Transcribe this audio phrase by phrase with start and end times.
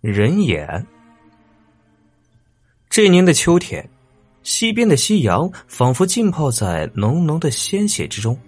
[0.00, 0.86] 人眼。
[2.88, 3.86] 这年的秋天，
[4.42, 8.38] 西边的夕阳仿佛浸泡在浓浓的鲜血之中，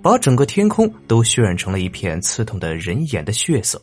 [0.00, 3.80] 把整个天空都渲染成了一片刺痛的人眼的血色。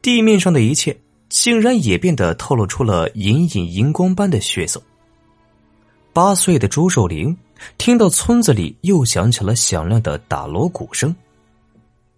[0.00, 4.82] 地面上的一切竟然也变得透露出了隐隐荧光般的血色。
[6.14, 7.36] 八岁的朱寿龄
[7.76, 11.14] 听到村子里又响起了响亮的打锣鼓声。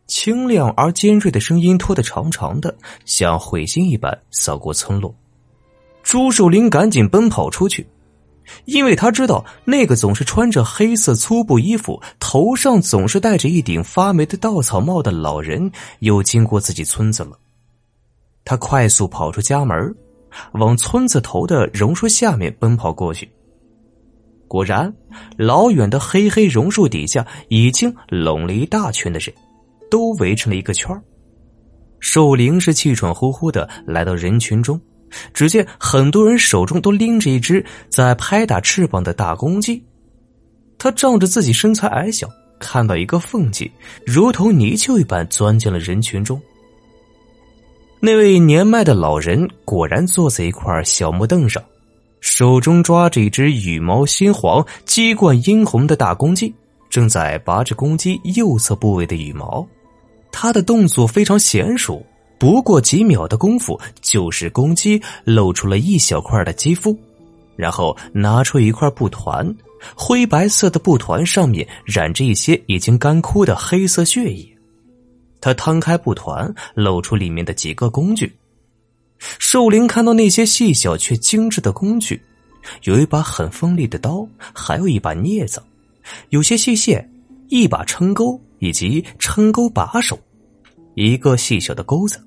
[0.06, 5.14] 清亮而尖锐的声音拖得长长的，像彗星一般扫过村落。
[6.02, 7.86] 朱寿林赶紧奔跑出去，
[8.66, 17.38] 因为他知道那个总是穿着黑色粗布衣服、头上总是戴着一顶发霉的稻草帽的老人又经过自己村子了。
[18.44, 19.94] 他快速跑出家门，
[20.52, 23.30] 往村子头的榕树下面奔跑过去。
[24.46, 24.94] 果然，
[25.38, 29.34] 老远的黑黑榕树底下已经拢了一大群的人。
[29.94, 30.90] 都围成了一个圈
[32.00, 34.80] 寿灵是气喘呼呼的来到人群中，
[35.32, 39.80] 只见很多人手中都拎着一只在拍打翅膀的大公鸡。
[40.78, 42.28] 他仗着自己身材矮小，
[42.58, 43.70] 看到一个缝隙，
[44.04, 46.42] 如同泥鳅一般钻进了人群中。
[48.00, 51.62] 那位年迈的老人果然坐在一块小木凳上，
[52.20, 56.52] 手中抓着一只羽毛鲜黄、鸡冠殷红的大公鸡，
[56.90, 59.64] 正在拔着公鸡右侧部位的羽毛。
[60.36, 62.04] 他的动作非常娴熟，
[62.40, 66.98] 不过几秒的功夫，就是公鸡露出了一小块的肌肤，
[67.54, 69.54] 然后拿出一块布团，
[69.94, 74.44] 灰白色的布团上面染着一些已经干枯的黑色血液。
[75.40, 78.36] 他摊开布团，露出里面的几个工具。
[79.38, 82.20] 寿灵看到那些细小却精致的工具，
[82.82, 85.62] 有一把很锋利的刀，还有一把镊子，
[86.30, 87.08] 有些细线，
[87.54, 88.40] 一把撑钩。
[88.60, 90.18] 以及撑钩把手，
[90.94, 92.18] 一个细小的钩子。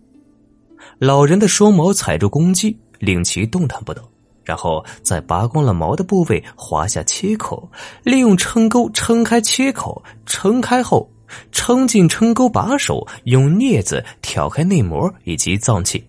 [0.99, 4.03] 老人的双毛踩住公鸡，令其动弹不得，
[4.43, 7.67] 然后在拔光了毛的部位划下切口，
[8.03, 11.09] 利用撑钩撑开切口，撑开后
[11.51, 16.05] 撑进撑钩把手，用镊子挑开内膜以及脏器，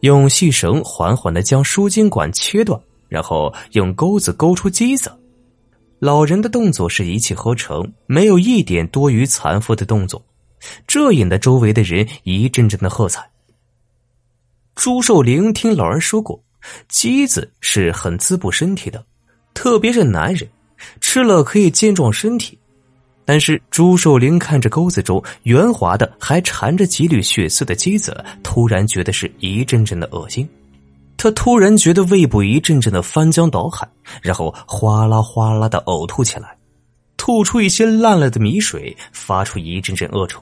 [0.00, 5.12] 用细绳缓缓的将输精管切断，然后用钩子勾出机子。
[6.00, 10.24] 老人的动作是一气呵成，没有一点多余残复的动作，
[10.86, 13.28] 这引得周围的人一阵阵的喝彩。
[14.76, 16.40] 朱寿龄听老人说过，
[16.88, 19.04] 鸡子是很滋补身体的，
[19.54, 20.48] 特别是男人
[21.00, 22.56] 吃了可以健壮身体。
[23.24, 30.48] 但是朱寿龄看着钩子中圆滑的还缠着几缕血丝的鸡子，突然觉得是一阵阵的恶心。
[31.18, 33.86] 他突然觉得胃部一阵阵的翻江倒海，
[34.22, 36.56] 然后哗啦哗啦的呕吐起来，
[37.16, 40.40] 吐出一些烂了的米水，发出一阵阵恶臭，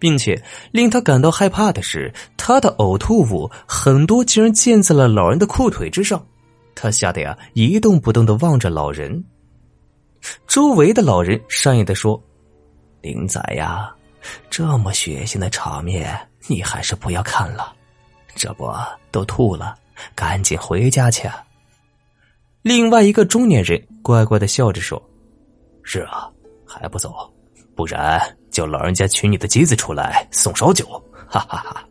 [0.00, 0.42] 并且
[0.72, 6.20] 令他感到害怕的是，他的呕吐物很多竟然溅在了老人的裤腿之上。
[6.74, 9.24] 他吓得呀一动不动的望着老人。
[10.48, 12.20] 周围的老人善意的说
[13.00, 13.94] ：“林仔呀，
[14.50, 17.72] 这么血腥的场面，你还是不要看了，
[18.34, 18.68] 这不
[19.12, 19.76] 都吐了。”
[20.14, 21.28] 赶紧回家去。
[22.62, 25.00] 另外一个中年人乖乖的笑着说
[25.84, 26.28] ：“是啊，
[26.66, 27.14] 还不走？
[27.74, 28.20] 不然
[28.50, 30.84] 叫老人家取你的机子出来送烧酒。”
[31.28, 31.84] 哈哈哈。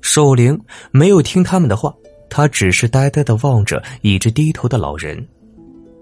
[0.00, 0.58] 寿灵
[0.90, 1.94] 没有听他们的话，
[2.28, 5.28] 他只是呆呆的望着一直低头的老人。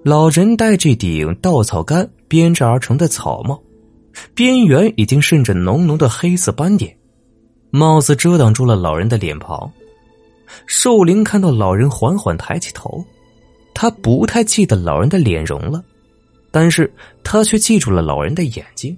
[0.04, 3.60] 老人戴着顶稻草杆编织而成的草帽，
[4.34, 6.97] 边缘已经渗着浓浓的黑色斑点，
[7.70, 9.70] 帽子遮挡住了老人的脸庞。
[10.66, 13.04] 寿灵看到老人缓缓抬起头，
[13.75, 15.82] 他不太记得老人的脸容了，
[16.50, 16.92] 但是
[17.22, 18.97] 他却记住了老人的眼睛。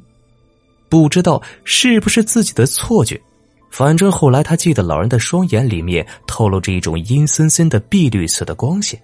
[0.89, 3.21] 不知道是不是自己的错觉，
[3.71, 9.01] 反正后来他记得老人的双眼里面透露着一种阴森森的碧绿色的光线，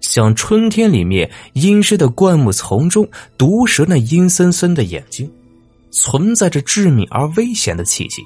[0.00, 3.08] 像春天里面阴湿的灌木丛中
[3.38, 5.30] 毒蛇那阴森森的眼睛，
[5.92, 8.22] 存在着致命而危险的气息。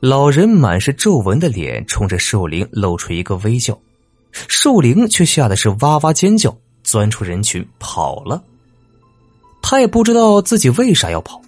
[0.00, 3.78] 老人满是皱纹的脸冲着寿灵露出一个微笑，
[4.30, 6.54] 寿灵却吓得是哇哇尖叫，
[6.84, 8.42] 钻出人群跑了。
[9.62, 11.40] 他也不知道自己为啥要跑。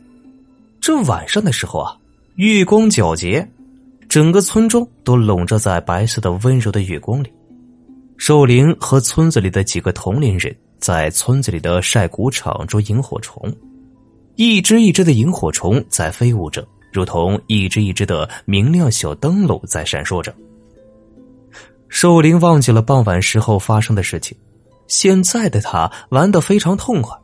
[0.81, 1.95] 这晚上的时候啊，
[2.37, 3.47] 月光皎洁，
[4.09, 7.31] 整个村庄都笼罩在白色的温柔的月光里。
[8.17, 13.55] 寿灵和村子里的几个同龄人在村子里的晒谷场捉萤火虫，
[14.37, 16.67] 一只一只的萤火虫在飞舞着。
[16.93, 20.35] 如同一只一只的明亮小灯笼在闪烁着。
[21.88, 24.37] 寿灵忘记了傍晚时候发生的事情，
[24.87, 27.17] 现在的他玩得非常痛快，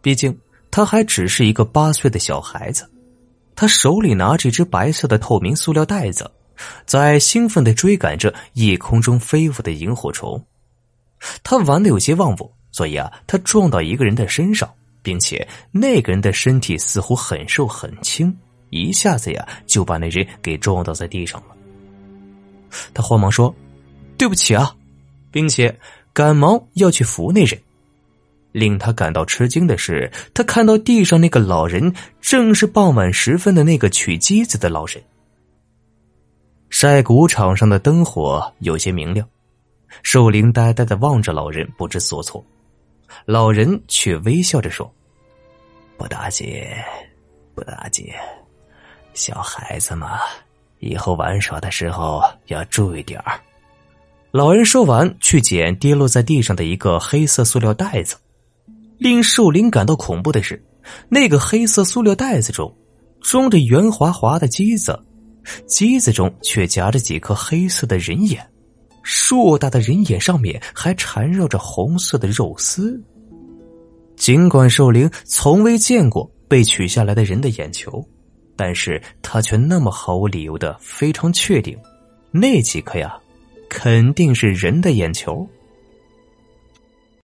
[0.00, 0.36] 毕竟
[0.70, 2.90] 他还只是一个八岁的小孩子。
[3.54, 6.30] 他手里拿着一只白色的透明塑料袋子，
[6.84, 10.42] 在兴奋的追赶着夜空中飞舞的萤火虫。
[11.42, 14.70] 他玩的有些忘我，所以啊，他撞到一个人的身上，
[15.02, 18.36] 并且那个人的身体似乎很瘦很轻，
[18.82, 21.56] 一下子呀就把那人给撞倒在地上了。
[22.92, 23.54] 他慌忙说
[24.18, 24.74] ：“对不起啊！”
[25.30, 25.78] 并且
[26.12, 27.60] 赶忙要去扶那人。
[28.52, 31.92] 令他感到吃惊的是，他看到地上那个老人
[32.22, 35.02] 正是傍晚时分的那个取机子的老人。
[36.70, 39.28] 晒谷场上的灯火有些明亮，
[40.02, 42.42] 寿灵呆呆的望着老人，不知所措。
[43.26, 44.90] 老人却微笑着说
[45.98, 46.46] ：“不打紧，
[47.54, 48.06] 不打紧，
[49.16, 50.20] 小孩子嘛，
[50.78, 53.40] 以后玩耍的时候要注意点儿。”
[54.30, 58.16] 老人说完，去捡跌落在地上的一个黑色塑料袋子。
[58.98, 60.62] 令寿灵感到恐怖的是，
[61.08, 62.74] 那个黑色塑料袋子中
[63.20, 64.98] 装着圆滑滑的机子，
[65.66, 68.46] 机子中却夹着几颗黑色的人眼，
[69.02, 73.02] 硕大的人眼上面还缠绕着红色的肉丝。
[74.16, 78.02] 尽管寿灵从未见过被取下来的人的眼球，
[78.56, 81.78] 但是他却那么毫无理由的非常确定，
[82.30, 83.16] 那几颗呀，
[83.68, 85.46] 肯定是人的眼球。